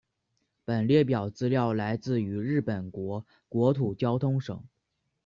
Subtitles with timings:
[0.65, 4.59] 本列表资料来自于日本国国土交通省。